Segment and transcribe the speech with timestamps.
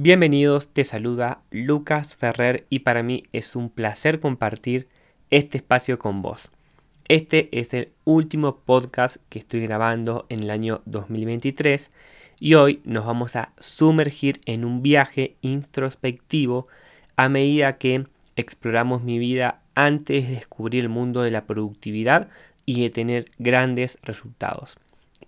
[0.00, 4.86] Bienvenidos, te saluda Lucas Ferrer y para mí es un placer compartir
[5.30, 6.50] este espacio con vos.
[7.08, 11.90] Este es el último podcast que estoy grabando en el año 2023
[12.38, 16.68] y hoy nos vamos a sumergir en un viaje introspectivo
[17.16, 18.06] a medida que
[18.36, 22.28] exploramos mi vida antes de descubrir el mundo de la productividad
[22.64, 24.78] y de tener grandes resultados.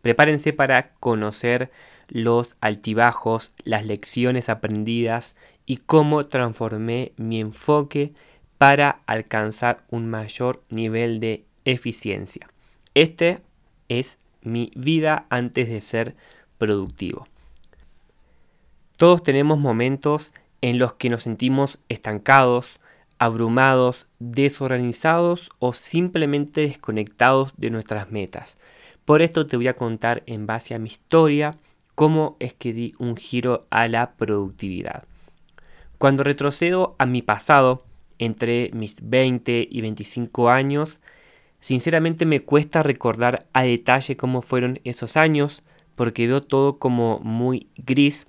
[0.01, 1.73] Prepárense para conocer
[2.11, 5.35] los altibajos, las lecciones aprendidas
[5.67, 8.13] y cómo transformé mi enfoque
[8.59, 12.49] para alcanzar un mayor nivel de eficiencia.
[12.95, 13.41] Este
[13.89, 16.17] es mi vida antes de ser
[16.59, 17.27] productivo.
[18.97, 22.81] Todos tenemos momentos en los que nos sentimos estancados,
[23.19, 28.59] abrumados, desorganizados o simplemente desconectados de nuestras metas.
[29.05, 31.57] Por esto te voy a contar en base a mi historia
[32.01, 35.05] cómo es que di un giro a la productividad.
[35.99, 37.85] Cuando retrocedo a mi pasado,
[38.19, 40.99] entre mis 20 y 25 años,
[41.61, 45.63] sinceramente me cuesta recordar a detalle cómo fueron esos años,
[45.95, 48.27] porque veo todo como muy gris.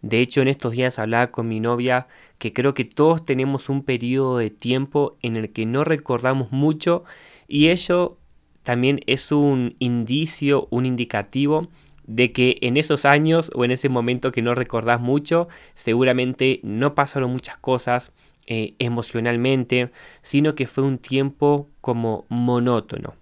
[0.00, 2.06] De hecho, en estos días hablaba con mi novia
[2.38, 7.02] que creo que todos tenemos un periodo de tiempo en el que no recordamos mucho
[7.48, 8.16] y ello
[8.62, 11.66] también es un indicio, un indicativo
[12.08, 16.94] de que en esos años o en ese momento que no recordás mucho, seguramente no
[16.94, 18.12] pasaron muchas cosas
[18.46, 19.92] eh, emocionalmente,
[20.22, 23.14] sino que fue un tiempo como monótono.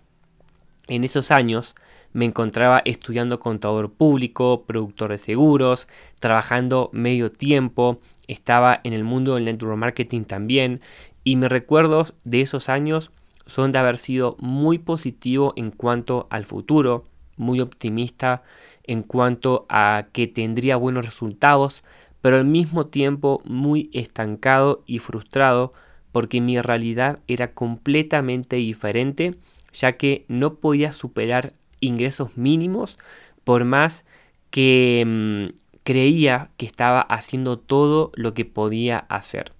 [0.87, 1.75] En esos años
[2.13, 5.89] me encontraba estudiando contador público, productor de seguros,
[6.21, 10.81] trabajando medio tiempo, estaba en el mundo del network marketing también,
[11.25, 13.11] y mis recuerdos de esos años
[13.47, 17.05] son de haber sido muy positivo en cuanto al futuro,
[17.37, 18.43] muy optimista
[18.87, 21.85] en cuanto a que tendría buenos resultados,
[22.21, 25.73] pero al mismo tiempo muy estancado y frustrado
[26.13, 29.35] porque mi realidad era completamente diferente,
[29.73, 32.99] ya que no podía superar ingresos mínimos
[33.45, 34.05] por más
[34.51, 39.53] que mm, creía que estaba haciendo todo lo que podía hacer.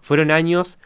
[0.00, 0.78] Fueron años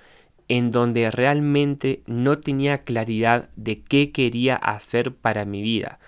[0.48, 5.98] en donde realmente no tenía claridad de qué quería hacer para mi vida.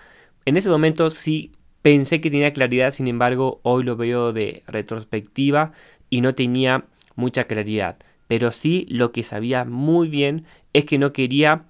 [0.45, 1.51] En ese momento sí
[1.87, 5.71] Pensé que tenía claridad, sin embargo, hoy lo veo de retrospectiva
[6.09, 6.83] y no tenía
[7.15, 7.95] mucha claridad.
[8.27, 10.43] Pero sí lo que sabía muy bien
[10.73, 11.63] es que no quería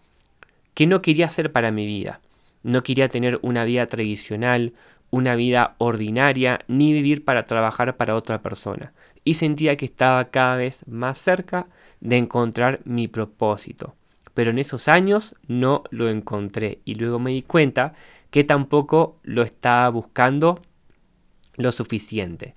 [0.74, 2.20] que no quería hacer para mi vida.
[2.64, 4.74] No quería tener una vida tradicional,
[5.12, 8.94] una vida ordinaria, ni vivir para trabajar para otra persona.
[9.24, 11.68] Y sentía que estaba cada vez más cerca
[12.02, 13.94] de encontrar mi propósito.
[14.34, 17.94] Pero en esos años no lo encontré y luego me di cuenta
[18.38, 20.62] que tampoco lo estaba buscando
[21.56, 22.54] lo suficiente.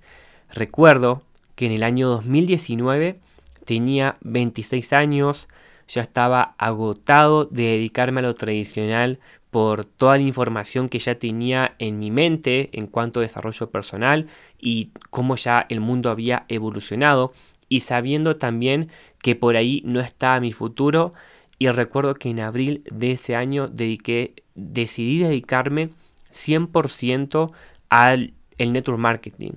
[0.53, 1.23] Recuerdo
[1.55, 3.19] que en el año 2019
[3.65, 5.47] tenía 26 años,
[5.87, 9.17] ya estaba agotado de dedicarme a lo tradicional
[9.49, 14.27] por toda la información que ya tenía en mi mente en cuanto a desarrollo personal
[14.59, 17.33] y cómo ya el mundo había evolucionado
[17.69, 18.91] y sabiendo también
[19.23, 21.15] que por ahí no estaba mi futuro
[21.57, 25.89] y recuerdo que en abril de ese año dediqué decidí dedicarme
[26.31, 27.51] 100%
[27.89, 29.53] al el network marketing,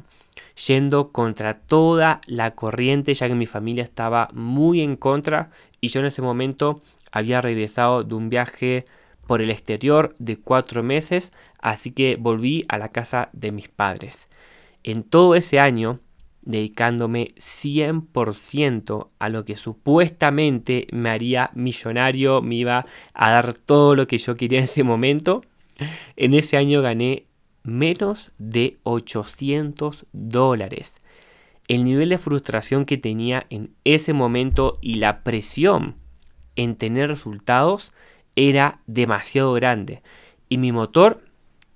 [0.67, 5.51] yendo contra toda la corriente, ya que mi familia estaba muy en contra
[5.81, 8.87] y yo en ese momento había regresado de un viaje
[9.27, 14.29] por el exterior de cuatro meses, así que volví a la casa de mis padres.
[14.83, 16.01] En todo ese año,
[16.45, 24.07] dedicándome 100% a lo que supuestamente me haría millonario, me iba a dar todo lo
[24.07, 25.43] que yo quería en ese momento.
[26.17, 27.27] En ese año gané
[27.63, 31.03] menos de 800 dólares.
[31.67, 35.97] El nivel de frustración que tenía en ese momento y la presión
[36.57, 37.91] en tener resultados
[38.37, 40.03] era demasiado grande.
[40.49, 41.25] Y mi motor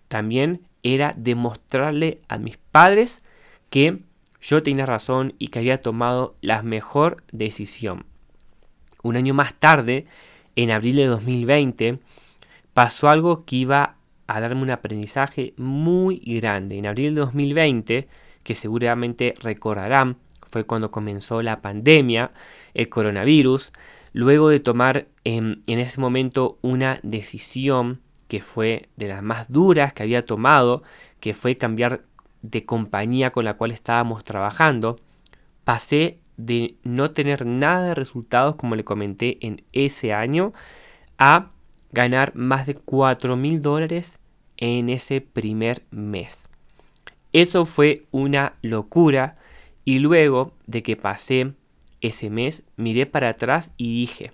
[0.09, 3.25] también era demostrarle a mis padres
[3.71, 4.03] que
[4.49, 8.07] yo tenía razón y que había tomado la mejor decisión.
[9.03, 10.07] Un año más tarde,
[10.57, 11.99] en abril de 2020,
[12.73, 13.97] pasó algo que iba
[14.27, 16.79] a darme un aprendizaje muy grande.
[16.79, 18.09] En abril de 2020,
[18.43, 20.17] que seguramente recordarán,
[20.51, 22.33] fue cuando comenzó la pandemia,
[22.73, 23.75] el coronavirus,
[24.15, 29.93] luego de tomar en, en ese momento una decisión que fue de las más duras
[29.93, 30.83] que había tomado,
[31.21, 32.05] que fue cambiar
[32.43, 35.01] de compañía con la cual estábamos trabajando,
[35.65, 40.53] pasé de no tener nada de resultados, como le comenté en ese año,
[41.19, 41.51] a
[41.93, 44.21] ganar más de 4 mil dólares
[44.57, 46.49] en ese primer mes.
[47.33, 49.37] Eso fue una locura
[49.85, 51.55] Y luego de que pasé
[52.03, 54.33] ese mes, miré para atrás y dije,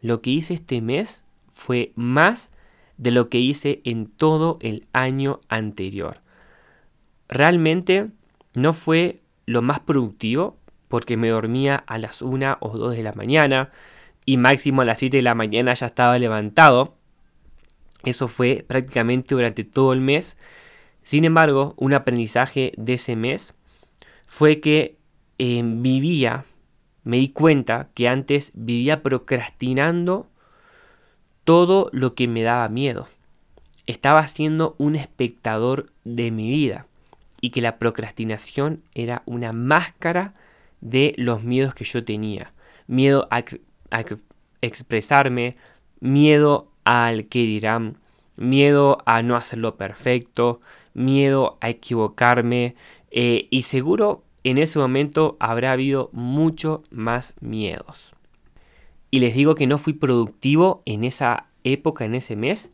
[0.00, 1.24] lo que hice este mes
[1.54, 2.50] fue más
[2.96, 6.20] de lo que hice en todo el año anterior.
[7.28, 8.08] Realmente
[8.54, 10.58] no fue lo más productivo
[10.88, 13.70] porque me dormía a las 1 o 2 de la mañana
[14.24, 16.96] y máximo a las 7 de la mañana ya estaba levantado.
[18.04, 20.38] Eso fue prácticamente durante todo el mes.
[21.02, 23.54] Sin embargo, un aprendizaje de ese mes
[24.26, 24.96] fue que
[25.38, 26.46] eh, vivía,
[27.04, 30.28] me di cuenta que antes vivía procrastinando
[31.44, 33.08] todo lo que me daba miedo.
[33.86, 36.87] Estaba siendo un espectador de mi vida
[37.40, 40.34] y que la procrastinación era una máscara
[40.80, 42.52] de los miedos que yo tenía.
[42.86, 43.44] Miedo a,
[44.60, 45.56] expresarme,
[46.00, 47.98] miedo al que dirán,
[48.36, 50.60] miedo a no hacerlo perfecto,
[50.94, 52.74] miedo a equivocarme
[53.10, 58.14] eh, y seguro en ese momento habrá habido mucho más miedos.
[59.10, 62.70] Y les digo que no fui productivo en esa época, en ese mes,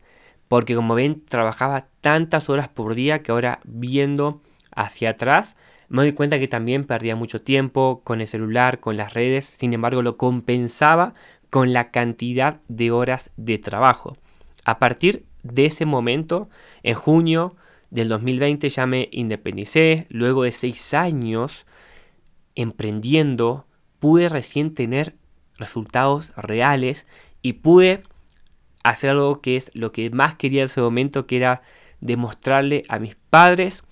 [0.47, 4.41] porque como ven, trabajaba tantas horas por día que ahora viendo
[4.75, 5.55] hacia atrás,
[5.87, 9.73] me doy cuenta que también perdía mucho tiempo con el celular, con las redes, sin
[9.73, 11.13] embargo lo compensaba
[11.49, 14.17] con la cantidad de horas de trabajo.
[14.65, 16.49] A partir de ese momento,
[16.83, 17.55] en junio
[17.91, 21.65] del 2020 ya me independicé, luego de seis años
[22.55, 23.67] emprendiendo,
[23.99, 25.15] pude recién tener
[25.57, 27.05] resultados reales
[27.41, 28.03] y pude
[28.83, 31.61] hacer algo que es lo que más quería en ese momento, que era
[32.01, 33.83] demostrarle a mis padres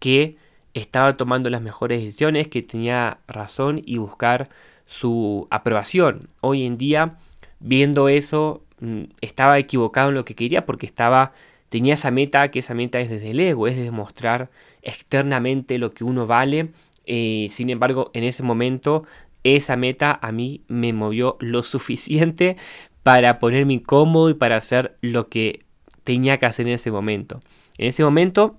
[0.00, 0.36] que
[0.74, 4.48] estaba tomando las mejores decisiones, que tenía razón y buscar
[4.86, 6.28] su aprobación.
[6.40, 7.18] Hoy en día,
[7.60, 11.32] viendo eso, mm, estaba equivocado en lo que quería porque estaba
[11.70, 14.50] tenía esa meta, que esa meta es desde el ego, es demostrar
[14.82, 16.70] externamente lo que uno vale.
[17.06, 19.04] Eh, sin embargo, en ese momento
[19.44, 22.56] esa meta a mí me movió lo suficiente
[23.02, 25.60] para ponerme incómodo y para hacer lo que
[26.04, 27.40] tenía que hacer en ese momento.
[27.78, 28.58] En ese momento,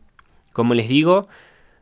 [0.53, 1.27] como les digo,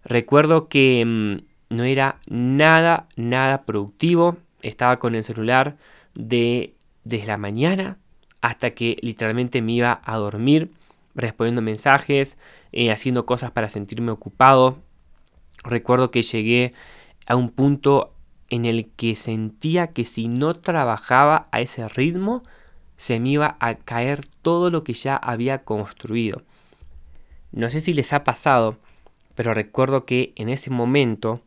[0.04, 4.38] recuerdo que mm, no era nada, nada productivo.
[4.62, 5.78] Estaba con el celular
[6.16, 6.74] de,
[7.04, 7.98] desde la mañana
[8.42, 10.72] hasta que literalmente me iba a dormir,
[11.16, 12.38] respondiendo mensajes,
[12.72, 14.78] eh, haciendo cosas para sentirme ocupado.
[15.64, 16.74] Recuerdo que llegué
[17.26, 18.14] a un punto
[18.50, 22.44] en el que sentía que si no trabajaba a ese ritmo,
[22.98, 26.44] se me iba a caer todo lo que ya había construido.
[27.52, 28.78] No sé si les ha pasado,
[29.36, 31.42] pero recuerdo que en ese momento,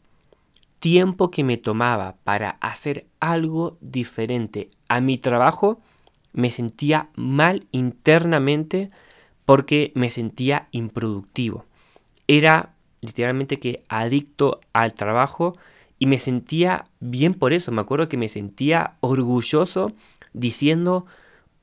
[0.81, 5.81] tiempo que me tomaba para hacer algo diferente a mi trabajo,
[6.33, 8.91] me sentía mal internamente
[9.45, 11.67] porque me sentía improductivo.
[12.27, 15.57] Era literalmente que adicto al trabajo
[15.99, 17.71] y me sentía bien por eso.
[17.71, 19.93] Me acuerdo que me sentía orgulloso
[20.33, 21.07] diciendo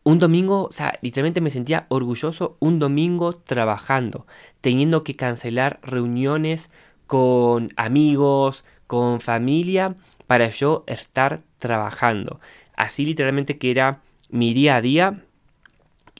[0.10, 4.26] un domingo, o sea, literalmente me sentía orgulloso un domingo trabajando,
[4.62, 6.70] teniendo que cancelar reuniones
[7.06, 9.96] con amigos, con familia,
[10.26, 12.40] para yo estar trabajando.
[12.76, 15.24] Así literalmente que era mi día a día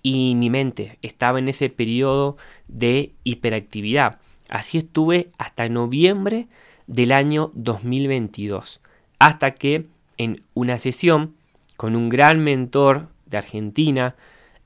[0.02, 2.38] y mi mente estaba en ese periodo
[2.68, 4.20] de hiperactividad.
[4.50, 6.48] Así estuve hasta noviembre
[6.88, 8.82] del año 2022.
[9.20, 9.86] Hasta que
[10.18, 11.36] en una sesión
[11.78, 14.16] con un gran mentor de Argentina,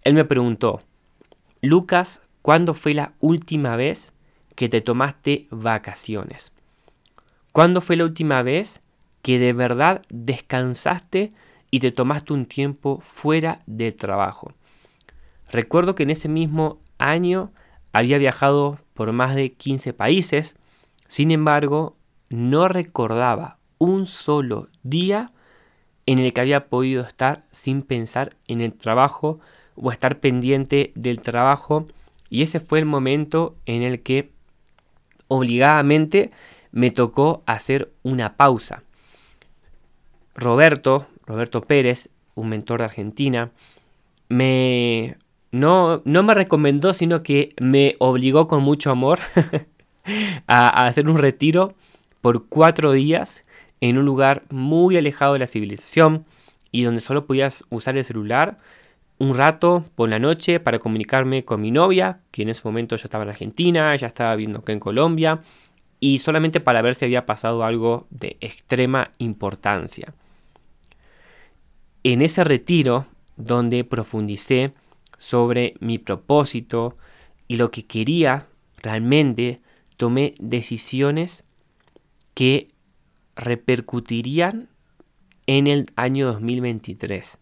[0.04, 0.82] él me preguntó,
[1.62, 4.14] Lucas, ¿cuándo fue la última vez
[4.56, 6.52] que te tomaste vacaciones?
[7.52, 8.82] ¿Cuándo fue la última vez
[9.22, 11.34] que de verdad descansaste
[11.72, 14.54] y te tomaste un tiempo fuera del trabajo?
[15.52, 17.52] Recuerdo que en ese mismo año
[17.92, 20.56] había viajado por más de 15 países,
[21.08, 21.96] sin embargo,
[22.30, 25.33] no recordaba un solo día
[26.06, 29.40] en el que había podido estar sin pensar en el trabajo
[29.76, 31.88] o estar pendiente del trabajo
[32.30, 34.32] y ese fue el momento en el que
[35.28, 36.32] obligadamente
[36.72, 38.84] me tocó hacer una pausa.
[40.36, 43.52] Roberto, Roberto Pérez, un mentor de Argentina,
[44.30, 45.18] me
[45.52, 49.20] no, no me recomendó, sino que me obligó con mucho amor
[50.48, 51.76] a hacer un retiro
[52.22, 53.44] por cuatro días
[53.90, 56.24] en un lugar muy alejado de la civilización
[56.72, 58.58] y donde solo podías usar el celular
[59.18, 63.04] un rato por la noche para comunicarme con mi novia, que en ese momento yo
[63.04, 65.42] estaba en Argentina, ya estaba viendo acá en Colombia,
[66.00, 70.14] y solamente para ver si había pasado algo de extrema importancia.
[72.04, 74.72] En ese retiro, donde profundicé
[75.18, 76.98] sobre mi propósito
[77.50, 78.48] y lo que quería
[78.78, 79.60] realmente,
[79.98, 81.44] tomé decisiones
[82.34, 82.73] que
[83.36, 84.70] repercutirían
[85.48, 87.40] en el año 2023.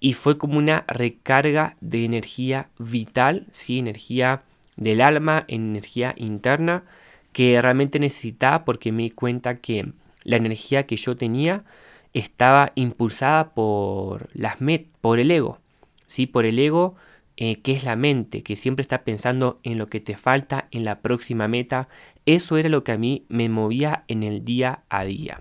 [0.00, 3.78] Y fue como una recarga de energía vital, ¿sí?
[3.78, 4.42] energía
[4.76, 6.84] del alma, energía interna,
[7.32, 9.92] que realmente necesitaba porque me di cuenta que
[10.22, 11.64] la energía que yo tenía
[12.12, 15.58] estaba impulsada por, las met por el ego,
[16.06, 16.26] ¿sí?
[16.26, 16.94] por el ego
[17.36, 20.84] eh, que es la mente, que siempre está pensando en lo que te falta, en
[20.84, 21.88] la próxima meta.
[22.26, 25.40] Eso era lo que a mí me movía en el día a día.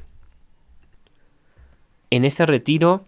[2.09, 3.05] En ese retiro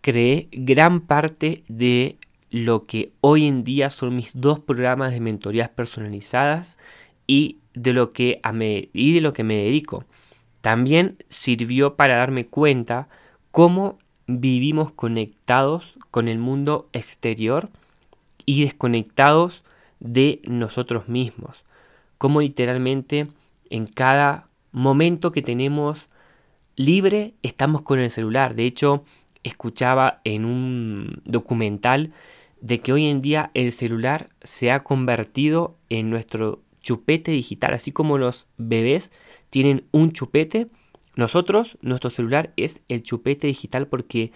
[0.00, 2.16] creé gran parte de
[2.50, 6.76] lo que hoy en día son mis dos programas de mentorías personalizadas
[7.26, 10.04] y de lo que, a me, y de lo que me dedico.
[10.60, 13.08] También sirvió para darme cuenta
[13.50, 17.70] cómo vivimos conectados con el mundo exterior
[18.46, 19.62] y desconectados
[20.00, 21.64] de nosotros mismos.
[22.18, 23.28] Como literalmente
[23.70, 26.08] en cada momento que tenemos
[26.76, 28.54] libre estamos con el celular.
[28.54, 29.04] De hecho,
[29.42, 32.12] escuchaba en un documental
[32.60, 37.92] de que hoy en día el celular se ha convertido en nuestro chupete digital, así
[37.92, 39.12] como los bebés
[39.50, 40.68] tienen un chupete,
[41.14, 44.32] nosotros, nuestro celular es el chupete digital porque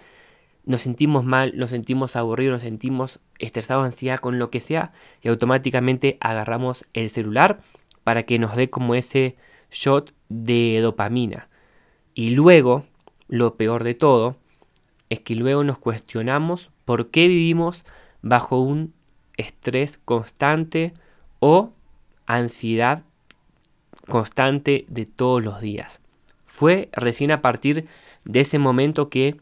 [0.67, 5.29] nos sentimos mal, nos sentimos aburridos, nos sentimos estresados, ansiedad con lo que sea y
[5.29, 7.61] automáticamente agarramos el celular
[8.03, 9.37] para que nos dé como ese
[9.71, 11.47] shot de dopamina.
[12.13, 12.85] Y luego,
[13.29, 14.35] lo peor de todo,
[15.09, 17.85] es que luego nos cuestionamos por qué vivimos
[18.21, 18.93] bajo un
[19.37, 20.93] estrés constante
[21.39, 21.71] o
[22.25, 23.03] ansiedad
[24.09, 26.01] constante de todos los días.
[26.45, 27.87] Fue recién a partir
[28.25, 29.37] de ese momento que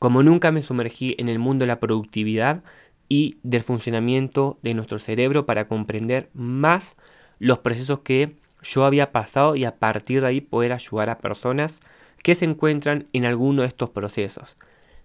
[0.00, 2.64] como nunca me sumergí en el mundo de la productividad
[3.06, 6.96] y del funcionamiento de nuestro cerebro para comprender más
[7.38, 11.80] los procesos que yo había pasado y a partir de ahí poder ayudar a personas
[12.22, 14.56] que se encuentran en alguno de estos procesos.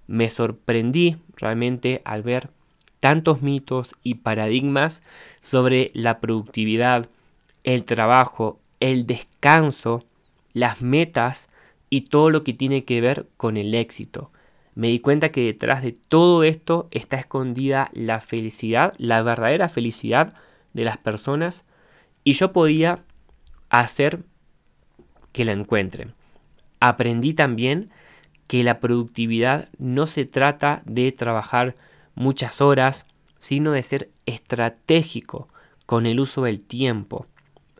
[0.08, 2.50] Me sorprendí realmente al ver
[3.02, 5.02] tantos mitos y paradigmas
[5.42, 7.10] sobre la productividad,
[7.66, 10.06] el trabajo, el descanso,
[10.54, 11.50] las metas
[11.90, 14.32] y todo lo que tiene que ver con el éxito
[14.75, 20.34] me di cuenta que detrás de todo esto está escondida la felicidad, la verdadera felicidad
[20.74, 21.63] de las personas
[22.25, 23.03] y yo podía
[23.70, 24.24] hacer
[25.32, 26.13] que la encuentren.
[26.82, 27.89] Aprendí también
[28.48, 31.75] que la productividad no se trata de trabajar
[32.13, 33.05] muchas horas,
[33.39, 35.48] sino de ser estratégico
[35.86, 37.27] con el uso del tiempo.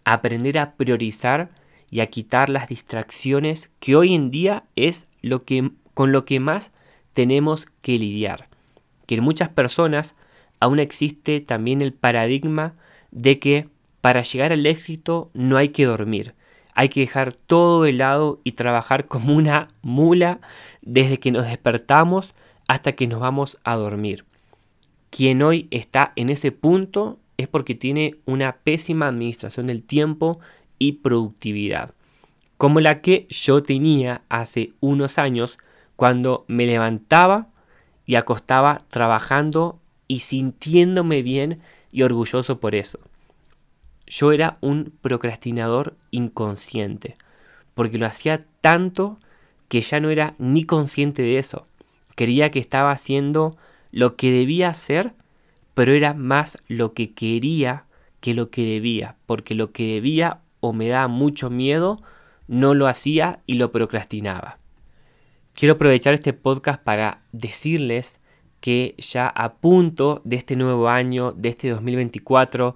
[0.06, 1.52] Aprender a priorizar
[1.90, 6.40] y a quitar las distracciones que hoy en día es lo que con lo que
[6.40, 6.72] más
[7.16, 8.50] tenemos que lidiar.
[9.08, 10.14] Que en muchas personas
[10.60, 12.76] aún existe también el paradigma
[13.10, 13.70] de que
[14.02, 16.36] para llegar al éxito no hay que dormir.
[16.76, 20.40] Hay que dejar todo de lado y trabajar como una mula
[20.82, 22.36] desde que nos despertamos
[22.68, 24.26] hasta que nos vamos a dormir.
[25.10, 30.40] Quien hoy está en ese punto es porque tiene una pésima administración del tiempo
[30.80, 31.94] y productividad,
[32.58, 35.58] como la que yo tenía hace unos años
[35.96, 37.48] cuando me levantaba
[38.06, 41.62] y acostaba trabajando y sintiéndome bien
[41.92, 43.00] y orgulloso por eso.
[44.08, 47.16] Yo era un procrastinador inconsciente,
[47.74, 49.18] porque lo hacía tanto
[49.68, 51.68] que ya no era ni consciente de eso.
[52.16, 53.58] Quería que estaba haciendo
[53.92, 55.14] lo que debía hacer,
[55.74, 57.86] pero era más lo que quería
[58.22, 62.02] que lo que debía, porque lo que debía o me daba mucho miedo,
[62.48, 64.58] no lo hacía y lo procrastinaba.
[65.56, 68.20] Quiero aprovechar este podcast para decirles
[68.60, 72.76] que ya a punto de este nuevo año, de este 2024,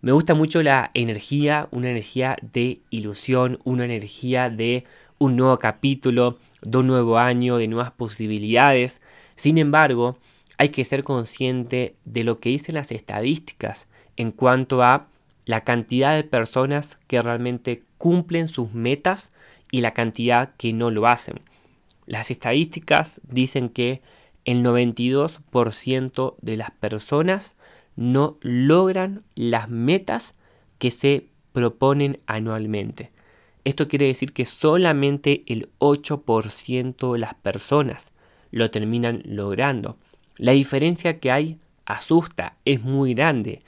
[0.00, 4.84] me gusta mucho la energía, una energía de ilusión, una energía de
[5.18, 9.02] un nuevo capítulo, de un nuevo año, de nuevas posibilidades.
[9.34, 10.16] Sin embargo,
[10.56, 15.08] hay que ser consciente de lo que dicen las estadísticas en cuanto a
[15.46, 19.32] la cantidad de personas que realmente cumplen sus metas
[19.72, 21.40] y la cantidad que no lo hacen.
[22.06, 24.02] Las estadísticas dicen que
[24.44, 27.54] el 92% de las personas
[27.96, 30.34] no logran las metas
[30.78, 33.10] que se proponen anualmente.
[33.64, 38.12] Esto quiere decir que solamente el 8% de las personas
[38.50, 39.98] lo terminan logrando.
[40.36, 41.58] La diferencia que hay
[41.90, 43.62] asusta, es muy grande.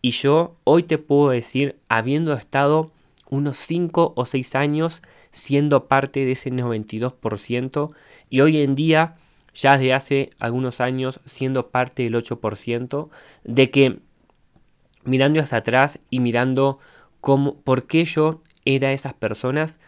[0.00, 2.90] Y yo hoy te puedo decir, habiendo estado
[3.30, 5.02] unos 5 o 6 años
[5.34, 7.92] siendo parte de ese 92%
[8.30, 9.16] y hoy en día,
[9.52, 13.10] ya desde hace algunos años, siendo parte del 8%,
[13.42, 13.98] de que
[15.04, 16.78] mirando hacia atrás y mirando
[17.20, 19.80] cómo, por qué yo era esas personas,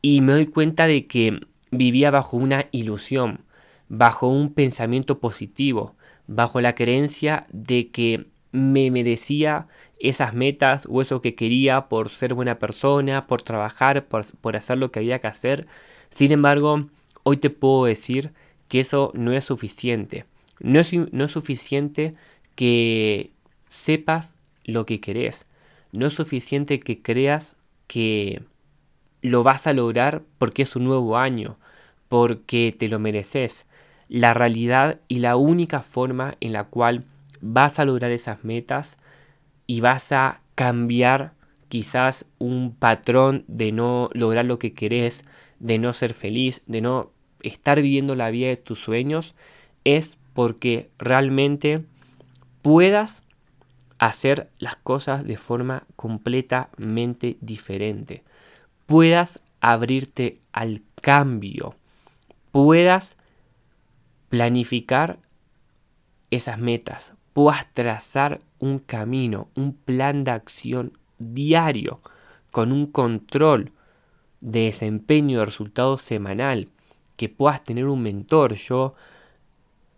[0.00, 3.40] y me doy cuenta de que vivía bajo una ilusión,
[3.88, 5.94] bajo un pensamiento positivo,
[6.26, 12.34] bajo la creencia de que me merecía esas metas o eso que quería por ser
[12.34, 15.66] buena persona, por trabajar, por, hacer lo que había que hacer.
[16.10, 16.86] Sin embargo,
[17.22, 18.32] hoy te puedo decir
[18.68, 20.26] que eso no es suficiente.
[20.60, 22.14] No es, no es suficiente
[22.54, 23.32] que
[23.68, 25.46] sepas lo que querés.
[25.92, 28.42] No es suficiente que creas que
[29.22, 31.58] lo vas a lograr porque es un nuevo año,
[32.08, 33.66] porque te lo mereces.
[34.08, 37.04] La realidad y la única forma en la cual
[37.40, 38.98] vas a lograr esas metas
[39.66, 41.32] y vas a cambiar
[41.68, 45.24] quizás un patrón de no lograr lo que querés,
[45.58, 47.10] de no ser feliz, de no
[47.42, 49.34] estar viviendo la vida de tus sueños,
[49.84, 51.84] es porque realmente
[52.62, 53.22] puedas
[53.98, 58.22] hacer las cosas de forma completamente diferente.
[58.86, 61.74] Puedas abrirte al cambio.
[62.52, 63.16] Puedas
[64.28, 65.18] planificar
[66.30, 67.15] esas metas.
[67.36, 72.00] Puedas trazar un camino, un plan de acción diario
[72.50, 73.72] con un control
[74.40, 76.68] de desempeño de resultados semanal.
[77.16, 78.54] Que puedas tener un mentor.
[78.54, 78.94] Yo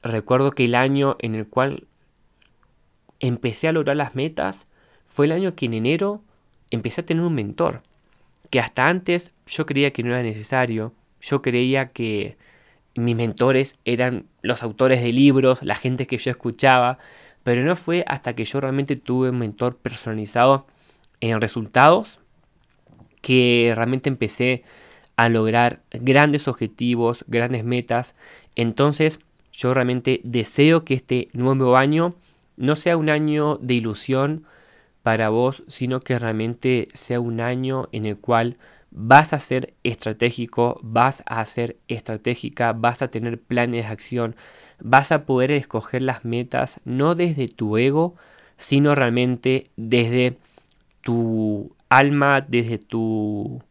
[0.02, 1.87] recuerdo que el año en el cual
[3.21, 4.66] empecé a lograr las metas
[5.07, 6.23] fue el año que en enero
[6.73, 7.85] empecé a tener un mentor,
[8.50, 12.37] que hasta antes yo creía que no era necesario, yo creía que
[12.97, 16.99] mis mentores eran los autores de libros, la gente que yo escuchaba,
[17.49, 20.67] pero no fue hasta que yo realmente tuve un mentor personalizado
[21.23, 22.21] en resultados
[23.23, 24.64] que realmente empecé
[25.17, 28.14] a lograr grandes objetivos, grandes metas.
[28.55, 29.19] Entonces
[29.50, 32.14] yo realmente deseo que este nuevo año
[32.59, 34.45] no sea un año de ilusión
[35.02, 38.59] para vos, sino que realmente sea un año en el cual
[38.90, 44.36] vas a ser estratégico, vas a ser estratégica, vas a tener planes de acción,
[44.80, 48.15] vas a poder escoger las metas no desde tu ego,
[48.56, 50.36] sino realmente desde
[51.02, 53.62] tu alma, desde tu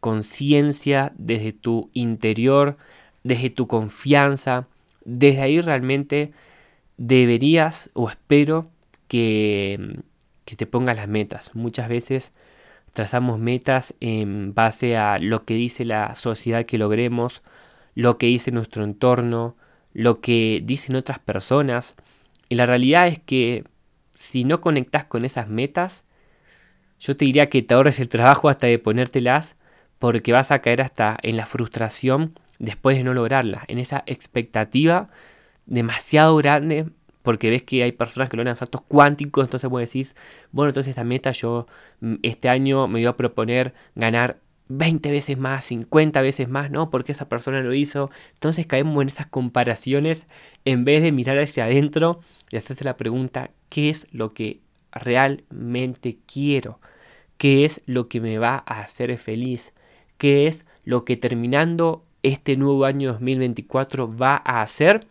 [0.00, 2.76] conciencia, desde tu interior,
[3.22, 4.66] desde tu confianza.
[5.04, 6.32] Desde ahí realmente
[6.96, 8.68] deberías o espero
[9.08, 10.02] que,
[10.44, 11.54] que te pongas las metas.
[11.54, 12.32] Muchas veces
[12.94, 17.42] trazamos metas en base a lo que dice la sociedad que logremos,
[17.94, 19.56] lo que dice nuestro entorno,
[19.92, 21.96] lo que dicen otras personas.
[22.48, 23.64] Y la realidad es que
[24.14, 26.04] si no conectas con esas metas,
[27.00, 29.56] yo te diría que te ahorres el trabajo hasta de ponértelas
[29.98, 35.08] porque vas a caer hasta en la frustración después de no lograrlas, en esa expectativa
[35.66, 36.86] demasiado grande
[37.24, 40.14] porque ves que hay personas que logran saltos cuánticos, entonces vos decís,
[40.52, 41.66] bueno, entonces esta meta yo
[42.00, 46.90] mm, este año me voy a proponer ganar 20 veces más, 50 veces más, ¿no?
[46.90, 48.10] Porque esa persona lo hizo.
[48.34, 50.26] Entonces caemos en esas comparaciones
[50.66, 54.60] en vez de mirar hacia adentro y hacerse la pregunta, ¿qué es lo que
[54.92, 56.78] realmente quiero?
[57.38, 59.72] ¿Qué es lo que me va a hacer feliz?
[60.18, 65.06] ¿Qué es lo que terminando este nuevo año 2024 va a hacer?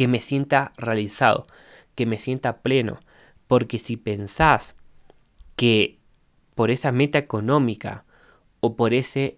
[0.00, 1.46] Que me sienta realizado,
[1.94, 3.00] que me sienta pleno.
[3.46, 4.74] Porque si pensás
[5.56, 5.98] que
[6.54, 8.06] por esa meta económica
[8.60, 9.36] o por ese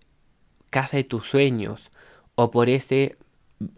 [0.70, 1.90] casa de tus sueños
[2.36, 3.16] o por ese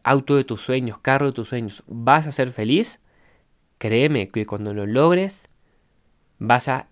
[0.02, 3.00] auto de tus sueños, carro de tus sueños, vas a ser feliz,
[3.78, 5.44] créeme que cuando lo logres
[6.38, 6.88] vas a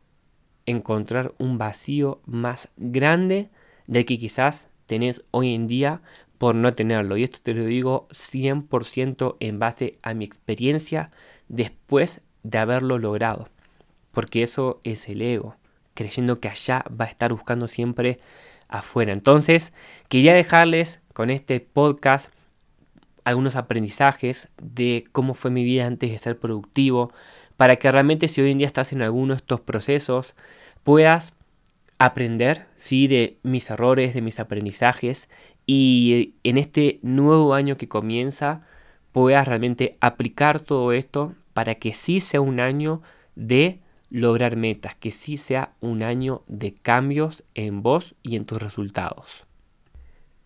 [0.64, 3.50] encontrar un vacío más grande
[3.86, 6.00] del que quizás tenés hoy en día
[6.42, 7.16] por no tenerlo.
[7.16, 11.12] Y esto te lo digo 100% en base a mi experiencia
[11.46, 13.48] después de haberlo logrado.
[14.10, 15.54] Porque eso es el ego,
[15.94, 18.18] creyendo que allá va a estar buscando siempre
[18.66, 19.12] afuera.
[19.12, 19.72] Entonces,
[20.08, 22.32] quería dejarles con este podcast
[23.22, 27.12] algunos aprendizajes de cómo fue mi vida antes de ser productivo,
[27.56, 30.34] para que realmente si hoy en día estás en alguno de estos procesos,
[30.82, 31.34] puedas
[32.02, 33.06] aprender ¿sí?
[33.06, 35.28] de mis errores, de mis aprendizajes
[35.66, 38.62] y en este nuevo año que comienza
[39.12, 43.02] puedas realmente aplicar todo esto para que sí sea un año
[43.36, 48.60] de lograr metas, que sí sea un año de cambios en vos y en tus
[48.60, 49.46] resultados.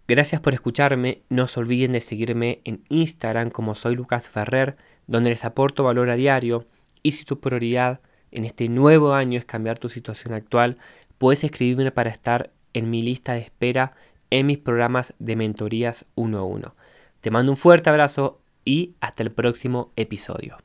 [0.09, 4.77] Gracias por escucharme, no se olviden de seguirme en Instagram como soy Lucas Ferrer,
[5.09, 6.67] donde les aporto valor a diario
[7.03, 8.01] y si tu prioridad
[8.31, 10.79] en este nuevo año es cambiar tu situación actual,
[11.19, 13.95] puedes escribirme para estar en mi lista de espera
[14.31, 16.75] en mis programas de mentorías uno a uno.
[17.21, 20.59] Te mando un fuerte abrazo y hasta el próximo episodio.